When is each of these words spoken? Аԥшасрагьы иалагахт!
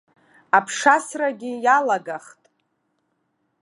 Аԥшасрагьы 0.57 1.51
иалагахт! 1.65 2.41